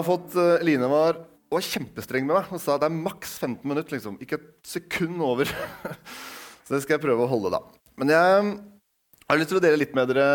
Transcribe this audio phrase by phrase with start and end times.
[0.00, 1.18] Har fått uh, Line var,
[1.52, 3.92] var kjempestreng med meg og sa det er maks 15 minutter.
[3.98, 4.16] liksom.
[4.24, 5.50] Ikke et sekund over.
[6.64, 7.60] Så det skal jeg prøve å holde, da.
[8.00, 8.44] Men jeg
[9.28, 10.28] har lyst til å dele litt med dere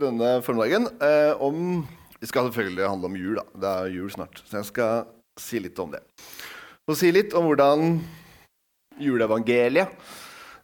[0.00, 1.84] denne formiddagen eh, om
[2.20, 3.38] Det skal selvfølgelig handle om jul.
[3.38, 3.44] da.
[3.62, 4.42] Det er jul snart.
[4.44, 5.06] Så jeg skal
[5.40, 6.02] si litt om det.
[6.90, 7.96] Og si litt om hvordan
[9.00, 9.96] juleevangeliet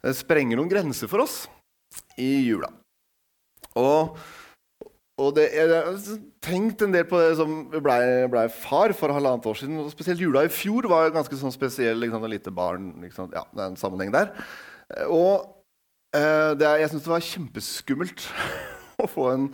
[0.05, 1.47] eh, sprenger noen grenser for oss
[2.21, 2.69] i jula.
[3.79, 4.19] Og
[5.19, 5.97] og det, jeg har
[6.45, 9.81] tenkt en del på det som blei ble far for halvannet år siden.
[9.83, 11.99] og Spesielt jula i fjor var ganske sånn spesiell.
[12.05, 12.93] Liksom, et lite barn.
[13.03, 14.31] Liksom, ja, det er en sammenheng der.
[15.11, 15.43] Og
[16.15, 18.29] eh, det, jeg syns det var kjempeskummelt
[19.03, 19.51] å få en,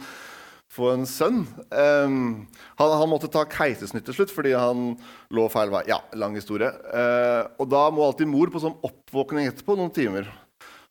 [0.69, 1.43] få en sønn.
[1.73, 2.45] Um,
[2.77, 4.91] han, han, måtte ta keisersnitt til slutt fordi han
[5.33, 5.87] lå feil vei.
[5.89, 6.69] Ja, lang historie.
[6.93, 10.29] Uh, og da må alltid mor på sånn oppvåkning etterpå noen timer.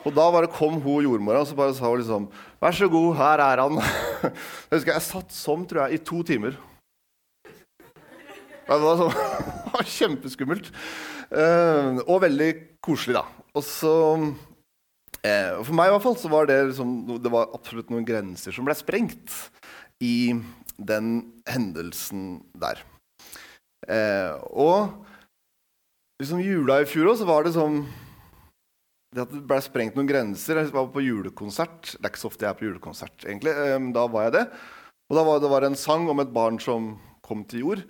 [0.03, 2.27] Og da bare kom hun jordmora og så bare sa hun liksom
[2.63, 3.79] Vær så god, her er han.
[4.69, 6.55] Jeg husker jeg satt sånn, tror jeg, i to timer.
[8.63, 9.11] Det var, sånn,
[9.65, 10.69] det var kjempeskummelt.
[11.27, 12.49] Uh, og veldig
[12.83, 13.25] koselig, da.
[13.53, 17.91] Og så uh, For meg i hvert fall så var det liksom, Det var absolutt
[17.93, 19.33] noen grenser som ble sprengt
[20.03, 20.33] i
[20.77, 21.09] den
[21.49, 22.81] hendelsen der.
[23.83, 24.79] Uh, og
[26.21, 27.83] liksom jula i fjor òg, så var det sånn
[29.13, 30.59] det at det ble sprengt noen grenser.
[30.59, 31.93] Jeg var på julekonsert.
[31.95, 33.53] Det er ikke så ofte jeg er på julekonsert, egentlig.
[33.63, 34.45] Ehm, da var jeg det.
[35.11, 37.83] Og da var det var en sang om et barn som kom til jord.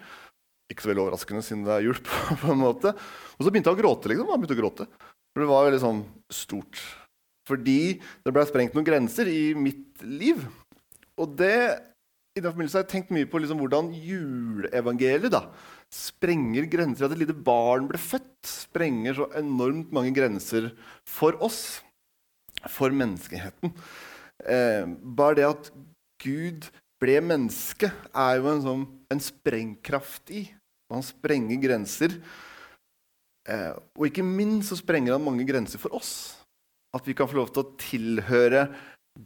[0.71, 2.01] Ikke så veldig overraskende, siden det er jul.
[2.44, 2.94] på en måte.
[3.38, 4.11] Og så begynte han å gråte.
[4.11, 4.33] liksom.
[4.33, 4.89] Han begynte å gråte.
[5.33, 6.83] For det var veldig sånn stort.
[7.49, 7.79] Fordi
[8.23, 10.44] det ble sprengt noen grenser i mitt liv.
[11.19, 11.57] Og det
[12.33, 15.44] i den forbindelse har jeg tenkt mye på liksom hvordan juleevangeliet da,
[15.94, 17.06] sprenger grenser.
[17.06, 20.72] At et lite barn ble født, sprenger så enormt mange grenser
[21.07, 21.81] for oss,
[22.72, 23.73] for menneskeheten.
[24.44, 25.69] Eh, bare det at
[26.23, 26.69] Gud
[27.03, 30.45] ble menneske, er jo en, sånn, en sprengkraft i.
[30.94, 32.16] Han sprenger grenser.
[33.50, 36.13] Eh, og ikke minst så sprenger han mange grenser for oss.
[36.95, 38.68] At vi kan få lov til å tilhøre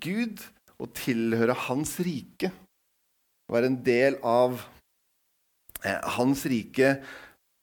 [0.01, 0.41] Gud
[0.81, 2.51] og tilhøre Hans rike.
[3.51, 4.59] Være en del av
[5.83, 6.97] hans rike,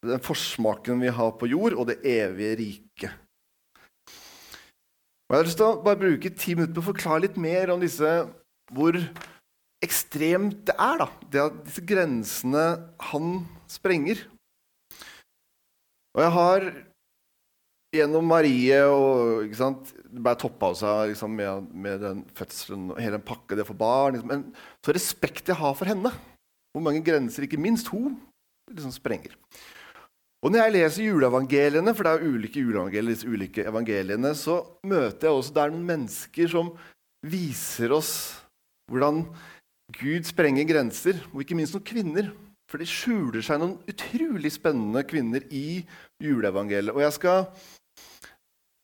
[0.05, 3.21] den forsmaken vi har på jord, og det evige riket.
[5.25, 7.81] Jeg har lyst til å bare bruke ti minutter på å forklare litt mer om
[7.83, 8.11] disse,
[8.71, 8.99] hvor
[9.85, 11.01] ekstremt det er.
[11.01, 12.65] da, det at Disse grensene
[13.11, 13.31] han
[13.71, 14.21] sprenger.
[16.15, 16.69] Og jeg har
[17.95, 23.01] gjennom Marie og ikke sant, Det ble toppa seg liksom, med, med, den fødselen og
[23.03, 24.15] hele den pakka det for barn.
[24.15, 24.45] Liksom, men
[24.85, 26.13] så respekt jeg har for henne.
[26.75, 28.17] Hvor mange grenser ikke minst hun
[28.71, 29.37] liksom sprenger.
[30.45, 35.31] Og Når jeg leser juleevangeliene, for det er ulike juleevangelier, disse ulike evangeliene, så møter
[35.31, 36.75] jeg også der noen mennesker som
[37.25, 38.11] viser oss
[38.93, 39.23] hvordan
[39.97, 42.29] Gud sprenger grenser, og ikke minst noen kvinner.
[42.69, 45.81] For det skjuler seg noen utrolig spennende kvinner i
[46.21, 46.93] juleevangeliet.
[46.93, 47.47] Og jeg skal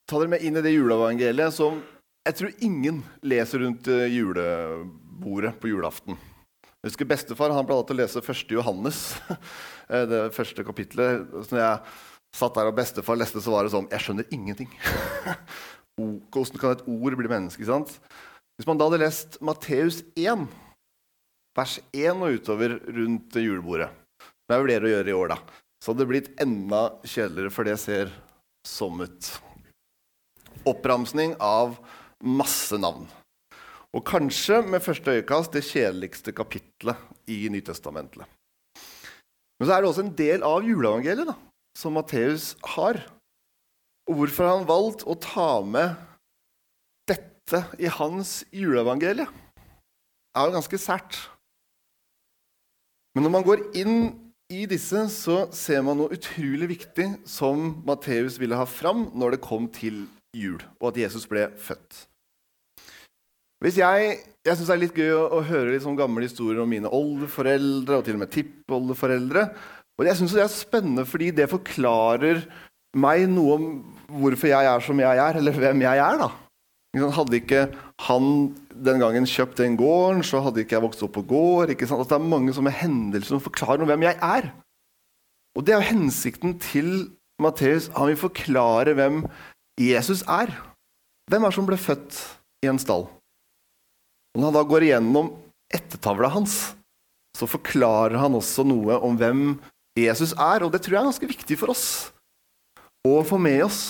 [0.08, 1.80] ta dere med inn i det juleevangeliet som
[2.24, 6.16] jeg tror ingen leser rundt eh, julebordet på julaften.
[6.80, 8.46] Jeg husker Bestefar han pleide å lese 1.
[8.56, 9.00] Johannes,
[9.92, 11.26] eh, det første kapitlet.
[11.44, 11.92] Så når jeg
[12.40, 14.70] satt der og bestefar leste, så var det sånn Jeg skjønner ingenting.
[16.00, 17.66] Hvordan kan et ord bli menneske?
[17.68, 17.92] sant?
[18.56, 20.46] Hvis man da hadde lest Matteus 1,
[21.56, 23.88] vers 1 og utover rundt julebordet
[24.20, 25.60] Det jeg vurderer å gjøre i år, da.
[25.80, 28.12] Så hadde det blitt enda kjedeligere, for det ser
[28.68, 29.30] sånn ut.
[30.68, 31.76] Oppramsning av
[32.24, 33.04] masse navn.
[33.96, 38.22] Og kanskje med første øyekast det kjedeligste kapitlet i Nytestamentet.
[39.58, 41.34] Men så er det også en del av juleevangeliet da,
[41.76, 43.02] som Matteus har.
[44.08, 45.98] Og hvorfor har han valgt å ta med
[47.10, 49.26] dette i hans juleevangelie?
[50.34, 51.18] er jo ganske sært.
[53.14, 53.96] Men når man går inn
[54.50, 59.44] i disse, så ser man noe utrolig viktig som Matteus ville ha fram når det
[59.46, 60.04] kom til
[60.36, 62.06] jul, og at Jesus ble født.
[63.60, 66.70] Hvis jeg jeg syns det er litt gøy å, å høre litt gamle historier om
[66.72, 69.42] mine oldeforeldre og til og med tippoldeforeldre.
[70.00, 72.40] Og jeg syns det er spennende fordi det forklarer
[72.96, 73.66] meg noe om
[74.22, 76.24] hvorfor jeg er som jeg er, eller hvem jeg er.
[76.24, 76.30] da.
[77.14, 77.66] Hadde ikke
[78.08, 78.32] han
[78.72, 81.74] den gangen kjøpt den gården, så hadde ikke jeg vokst opp på gård.
[81.76, 82.00] ikke sant?
[82.00, 84.50] Altså, det er mange sånne hendelser som forklarer noe hvem jeg er.
[85.52, 86.90] Og det er jo hensikten til
[87.42, 87.92] Matteus.
[87.92, 89.22] Han vil forklare hvem
[89.76, 90.56] Jesus er.
[91.28, 92.24] Hvem er det som ble født
[92.64, 93.10] i en stall?
[94.36, 95.32] Når han da går igjennom
[95.74, 96.74] ettertavla hans,
[97.36, 99.54] så forklarer han også noe om hvem
[99.98, 100.64] Jesus er.
[100.66, 101.86] Og det tror jeg er ganske viktig for oss
[103.06, 103.80] å få med oss.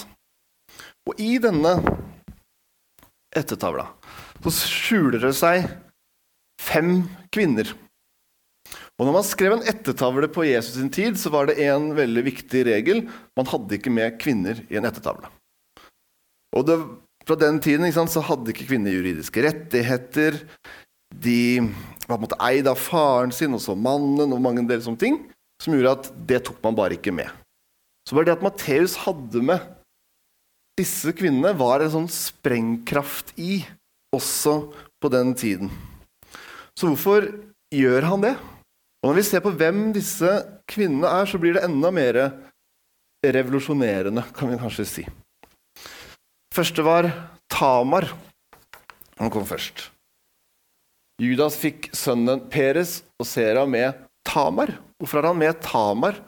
[1.09, 1.75] Og i denne
[3.37, 3.89] ettertavla
[4.41, 5.67] så skjuler det seg
[6.61, 7.03] fem
[7.33, 7.69] kvinner.
[9.01, 12.25] Og når man skrev en ettertavle på Jesus sin tid, så var det en veldig
[12.27, 13.07] viktig regel.
[13.37, 15.31] Man hadde ikke med kvinner i en ettertavle.
[16.57, 16.77] Og det,
[17.31, 20.41] fra den tiden sant, så hadde ikke kvinner juridiske rettigheter.
[21.11, 21.61] De
[22.09, 24.99] var på en måte eid av faren sin og så mannen og mange del sånne
[24.99, 25.21] ting
[25.63, 27.29] som gjorde at det tok man bare ikke med.
[28.09, 29.63] Så bare det at Matteus hadde med
[30.81, 33.61] disse kvinnene, var en sånn sprengkraft i,
[34.17, 34.73] også
[35.03, 35.71] på den tiden.
[36.73, 37.29] Så hvorfor
[37.71, 38.35] gjør han det?
[39.01, 40.33] Og Når vi ser på hvem disse
[40.69, 42.23] kvinnene er, så blir det enda mer
[43.21, 45.05] revolusjonerende, kan vi kanskje si.
[46.51, 47.07] Første var
[47.51, 48.09] Tamar.
[49.21, 49.89] Han kom først.
[51.21, 53.95] Judas fikk sønnen Peres og Sera med
[54.27, 54.73] Tamar.
[54.99, 56.19] Hvorfor er han med Tamar?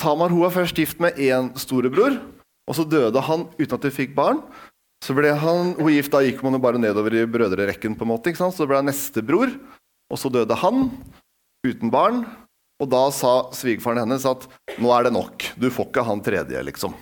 [0.00, 2.18] Tamar hun var først gift med én storebror,
[2.68, 4.42] og så døde han uten at de fikk barn.
[5.04, 7.96] Så ble han, hun gift, Da gikk man jo bare nedover i brødrerekken.
[7.96, 8.56] på en måte, ikke sant?
[8.56, 9.52] Så ble han neste bror,
[10.10, 10.90] og så døde han
[11.64, 12.24] uten barn.
[12.82, 14.48] Og da sa svigerfaren hennes at
[14.82, 16.96] nå er det nok, du får ikke han tredje, liksom.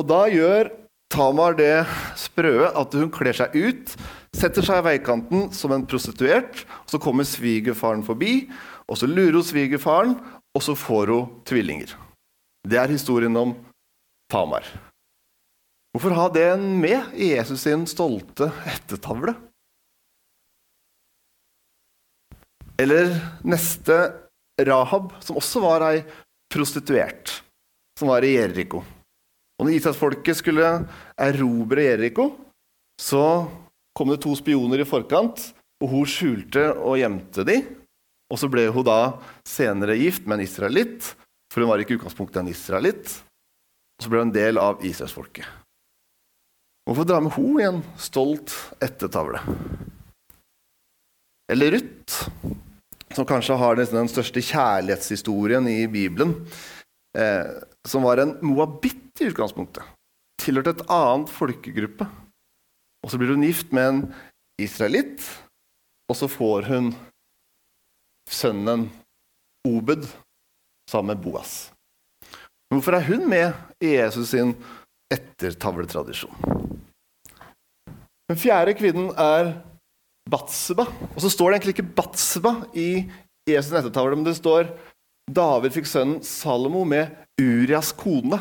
[0.00, 0.72] Og da gjør
[1.12, 1.84] Tamar det
[2.16, 3.90] sprøe at hun kler seg ut,
[4.32, 6.62] setter seg i veikanten som en prostituert.
[6.84, 8.48] og Så kommer svigerfaren forbi,
[8.88, 10.14] og så lurer hun svigerfaren,
[10.56, 11.92] og så får hun tvillinger.
[12.64, 13.52] Det er historien om
[14.32, 14.64] Tamar.
[15.92, 19.34] Hvorfor ha det med i Jesus sin stolte ettertavle?
[22.80, 23.12] Eller
[23.44, 23.98] neste
[24.64, 26.00] Rahab, som også var ei
[26.52, 27.42] prostituert,
[28.00, 28.80] som var i Jeriko.
[29.58, 30.70] Og når Israelsfolket skulle
[31.20, 32.30] erobre Jeriko,
[33.00, 33.24] så
[33.96, 35.50] kom det to spioner i forkant,
[35.82, 37.58] og hun skjulte og gjemte de.
[38.32, 41.12] Og så ble hun da senere gift med en israelitt,
[41.52, 43.18] for hun var ikke i utgangspunktet en israelitt.
[43.98, 45.44] Og så ble hun en del av israelsfolket.
[46.88, 49.42] Hvorfor dra med hun i en stolt ettertavle?
[51.52, 52.30] Eller Ruth,
[53.12, 56.34] som kanskje har den største kjærlighetshistorien i Bibelen.
[57.18, 57.46] Eh,
[57.84, 59.84] som var en moabitt i utgangspunktet.
[60.40, 62.08] Tilhørte et annet folkegruppe.
[63.02, 64.02] Og så blir hun gift med en
[64.62, 65.24] israelitt,
[66.10, 66.92] og så får hun
[68.30, 68.88] sønnen
[69.66, 70.06] Obed
[70.90, 71.72] sammen med Boas.
[72.70, 73.52] Men hvorfor er hun med
[73.84, 74.54] i Jesus sin
[75.12, 76.34] ettertavletradisjon?
[78.30, 79.52] Den fjerde kvinnen er
[80.30, 80.86] Batseba.
[81.12, 83.04] Og så står det egentlig ikke Batseba i
[83.48, 84.70] Jesus' ettertavle, men det står
[85.30, 88.38] David fikk sønnen Salomo med Urias kone.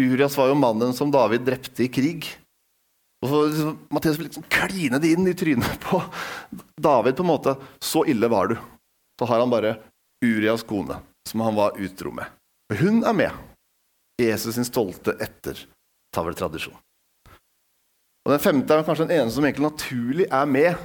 [0.00, 2.26] Urias var jo mannen som David drepte i krig.
[3.24, 6.02] Og så liksom, Matteus liksom kline det inn i trynet på
[6.76, 7.16] David.
[7.16, 7.56] på en måte.
[7.80, 8.56] Så ille var du.
[9.18, 9.76] Så har han bare
[10.24, 10.98] Urias kone,
[11.28, 12.26] som han var utro med.
[12.72, 13.30] Og hun er med.
[14.20, 16.76] Jesus sin stolte ettertavletradisjon.
[18.24, 20.84] Og Den femte er kanskje den eneste som egentlig naturlig er med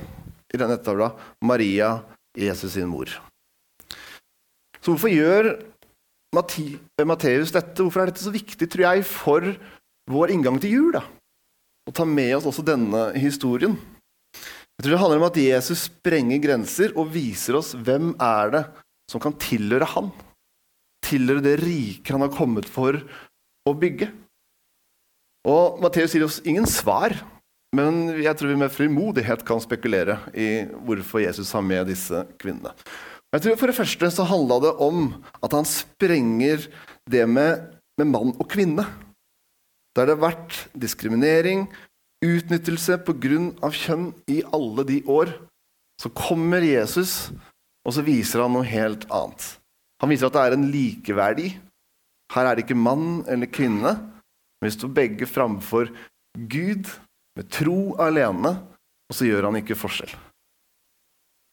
[0.54, 1.12] i denne ettertavla.
[1.46, 2.00] Maria,
[2.38, 3.12] Jesus sin mor.
[4.80, 5.54] Så hvorfor gjør
[6.36, 7.82] Matteus dette?
[7.82, 9.48] Hvorfor er dette så viktig, tror jeg, for
[10.10, 10.92] vår inngang til jul?
[10.94, 11.04] da?
[11.90, 13.74] Å ta med oss også denne historien.
[14.80, 18.64] Jeg tror det handler om at Jesus sprenger grenser og viser oss hvem er det
[19.10, 20.12] som kan tilhøre han.
[21.04, 22.96] Tilhøre det rike han har kommet for
[23.68, 24.12] å bygge.
[25.50, 27.16] Og Matteus gir oss ingen svar,
[27.76, 30.50] men jeg tror vi med frimodighet kan spekulere i
[30.86, 32.76] hvorfor Jesus har med disse kvinnene.
[33.30, 35.12] Jeg tror For det første så handla det om
[35.46, 36.66] at han sprenger
[37.10, 37.62] det med,
[38.00, 38.86] med mann og kvinne.
[39.94, 41.68] Der det har vært diskriminering,
[42.26, 43.70] utnyttelse pga.
[43.70, 45.34] kjønn i alle de år.
[46.02, 47.30] Så kommer Jesus,
[47.86, 49.60] og så viser han noe helt annet.
[50.00, 51.50] Han viser at det er en likeverdi.
[52.34, 53.94] Her er det ikke mann eller kvinne,
[54.60, 55.92] men vi står begge framfor
[56.50, 56.88] Gud
[57.36, 58.56] med tro alene,
[59.10, 60.12] og så gjør han ikke forskjell.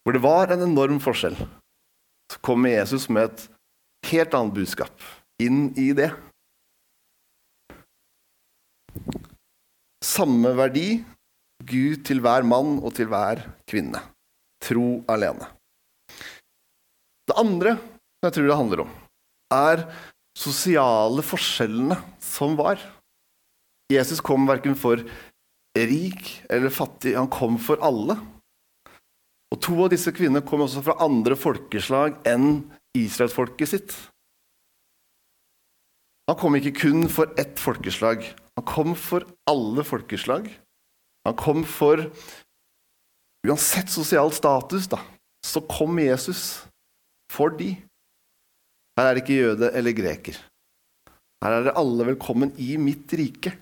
[0.05, 1.35] Hvor det var en enorm forskjell
[2.33, 3.45] så kommer Jesus med et
[4.11, 5.07] helt annet budskap
[5.43, 6.11] inn i det.
[10.05, 11.03] Samme verdi,
[11.67, 14.01] Gud til hver mann og til hver kvinne.
[14.63, 15.49] Tro alene.
[17.27, 17.77] Det andre
[18.25, 18.93] jeg tror det handler om,
[19.55, 19.83] er
[20.37, 22.81] sosiale forskjellene som var.
[23.93, 25.03] Jesus kom verken for
[25.77, 28.17] rik eller fattig, han kom for alle.
[29.55, 32.65] Og To av disse kvinnene kom også fra andre folkeslag enn
[32.97, 33.95] israelsfolket sitt.
[36.27, 38.25] Han kom ikke kun for ett folkeslag.
[38.59, 40.49] Han kom for alle folkeslag.
[41.27, 42.09] Han kom for
[43.47, 44.99] Uansett sosial status, da,
[45.47, 46.65] så kom Jesus
[47.31, 47.77] for de.
[48.99, 50.41] Her er det ikke jøde eller greker.
[51.45, 53.53] Her er det alle velkommen i mitt rike.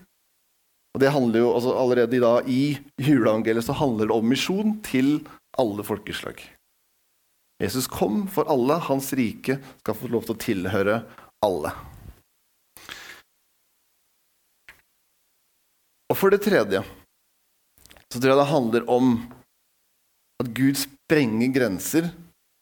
[0.95, 2.63] Og det handler jo altså Allerede i, dag, i
[3.03, 5.19] juleevangeliet så handler det om misjon til
[5.61, 6.41] alle folkeslag.
[7.63, 8.73] Jesus kom for alle.
[8.73, 10.97] Hans rike skal få lov til å tilhøre
[11.45, 11.71] alle.
[16.11, 16.83] Og for det tredje
[18.11, 19.15] så tror jeg det handler om
[20.43, 22.09] at Gud sprenger grenser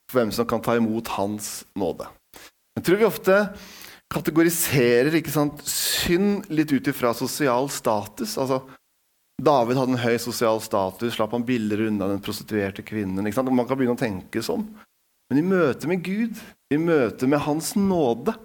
[0.10, 2.08] for hvem som kan ta imot hans nåde.
[2.78, 3.38] Jeg tror vi ofte
[4.14, 8.38] kategoriserer ikke sant, synd litt ut ifra sosial status.
[8.42, 8.62] Altså,
[9.42, 13.26] David hadde en høy sosial status, slapp han billigere unna den prostituerte kvinnen.
[13.26, 14.68] Man kan begynne å tenke sånn.
[15.32, 16.38] Men i møte med Gud,
[16.70, 18.36] i møte med Hans nåde,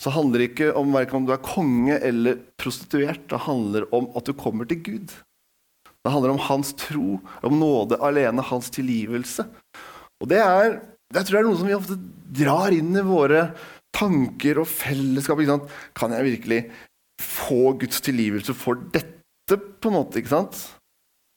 [0.00, 3.26] så handler det ikke om verken om du er konge eller prostituert.
[3.28, 5.12] Det handler om at du kommer til Gud.
[6.00, 9.44] Det handler om hans tro, om nåde alene, hans tilgivelse.
[10.22, 10.78] Og det er,
[11.12, 11.98] jeg tror det er noe som vi ofte
[12.40, 13.50] drar inn i våre
[13.92, 15.42] tanker og fellesskap.
[15.92, 16.62] Kan jeg virkelig
[17.20, 19.19] få Guds tilgivelse for dette?
[19.58, 20.58] På en måte, ikke sant?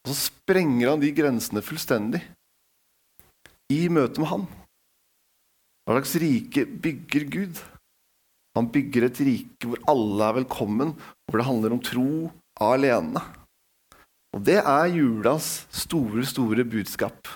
[0.03, 2.21] Og så sprenger han de grensene fullstendig
[3.71, 4.47] i møte med han.
[5.83, 7.61] Hva slags rike bygger Gud?
[8.57, 10.93] Han bygger et rike hvor alle er velkommen,
[11.25, 12.09] hvor det handler om tro
[12.61, 13.23] alene.
[14.33, 17.27] Og det er julas store, store budskap.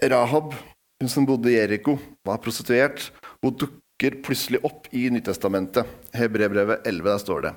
[0.00, 0.54] Rahab,
[1.00, 3.10] hun som bodde i Jeriko, var prostituert.
[3.40, 3.52] Hun
[4.00, 5.86] dukker plutselig opp i Nyttestamentet.
[6.12, 7.52] Hebrebrevet 11, der står det.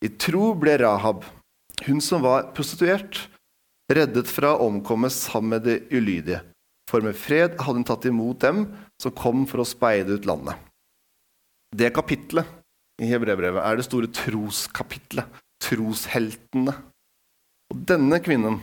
[0.00, 1.24] I tro ble Rahab,
[1.86, 3.28] hun som var prostituert,
[3.92, 6.40] reddet fra å omkomme sammen med de ulydige.
[6.88, 8.64] For med fred hadde hun tatt imot dem
[9.00, 10.56] som kom for å speide ut landet.
[11.72, 12.46] Det kapitlet
[13.00, 15.28] i Hebrevbrevet er det store troskapitlet.
[15.62, 16.74] Trosheltene.
[17.72, 18.58] Og denne kvinnen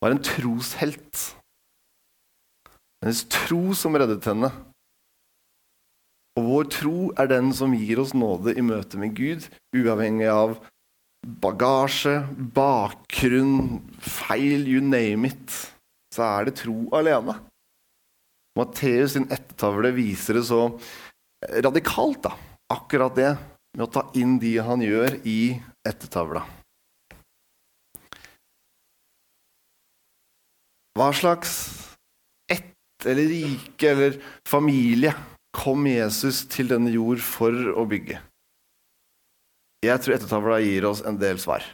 [0.00, 1.32] var en troshelt.
[3.02, 4.52] Hennes tro som reddet henne.
[6.36, 10.58] Og vår tro er den som gir oss nåde i møte med Gud, uavhengig av
[11.42, 15.54] bagasje, bakgrunn, feil, you name it.
[16.12, 17.38] Så er det tro alene.
[18.56, 20.60] Matteus sin ettertavle viser det så
[21.64, 22.34] radikalt, da.
[22.72, 23.32] Akkurat det
[23.76, 25.56] med å ta inn de han gjør, i
[25.88, 26.44] ettertavla.
[30.96, 31.56] Hva slags
[32.48, 35.12] ett eller rike eller familie
[35.56, 38.20] kom Jesus til denne jord for å bygge?
[39.86, 41.64] Jeg tror ettertavla gir oss en del svar.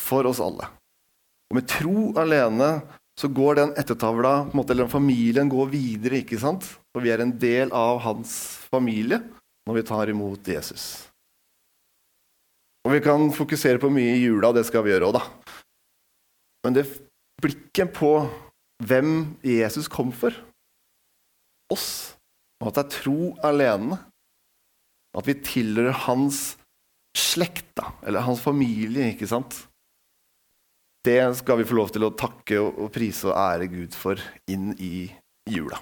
[0.00, 0.68] For oss alle.
[1.48, 2.70] Og med tro alene
[3.18, 6.20] så går den ettertavla, eller den familien, går videre.
[6.22, 6.62] ikke sant?
[6.94, 8.30] For vi er en del av hans
[8.70, 9.18] familie
[9.66, 11.08] når vi tar imot Jesus.
[12.86, 15.24] Og Vi kan fokusere på mye i jula, det skal vi gjøre òg, da.
[16.64, 16.86] Men det
[17.42, 18.12] blikket på
[18.86, 20.32] hvem Jesus kom for,
[21.72, 21.88] oss,
[22.62, 23.98] og at det er tro alene,
[25.18, 26.56] at vi tilhører hans
[27.16, 29.64] slekt, da, eller hans familie, ikke sant?
[31.06, 34.20] Det skal vi få lov til å takke og prise og ære Gud for
[34.50, 35.08] inn i
[35.48, 35.78] jula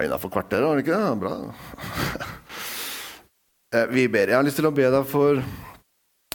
[0.00, 1.18] innafor kvarteret, var det ikke det?
[1.20, 1.34] Bra.
[3.72, 4.28] Eh, vi ber.
[4.28, 5.38] Jeg har lyst til å be deg for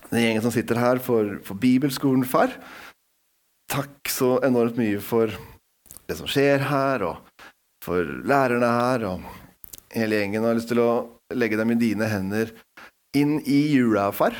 [0.10, 2.50] den gjengen som sitter her, for, for Bibelskolen Far.
[3.70, 5.30] Takk så enormt mye for
[6.08, 7.44] det som skjer her, og
[7.84, 9.28] for lærerne her, og
[9.94, 10.46] hele gjengen.
[10.48, 10.92] Har lyst til å
[11.36, 12.54] legge dem i dine hender
[13.18, 14.36] inn i jula, far.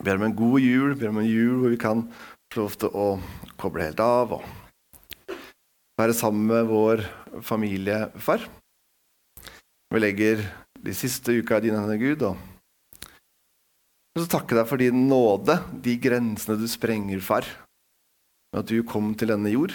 [0.00, 2.06] Ber om en god jul, ber om en jul hvor vi kan
[2.52, 3.08] få lov til å
[3.60, 4.38] koble helt av.
[4.38, 4.64] og
[5.98, 7.04] være sammen med vår
[7.46, 8.42] familie, far.
[9.94, 10.42] Vi legger
[10.84, 12.24] de siste uka i dine hender, Gud.
[12.26, 17.46] Og så takke deg for din nåde, de grensene du sprenger, far,
[18.52, 19.74] med at du kom til denne jord.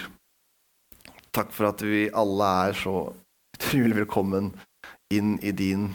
[1.30, 2.94] Takk for at vi alle er så
[3.54, 4.52] utrolig velkommen
[5.14, 5.90] inn i din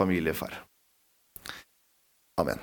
[0.00, 0.56] familie, far.
[2.40, 2.58] Amen.